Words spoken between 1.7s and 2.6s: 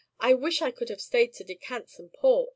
some port."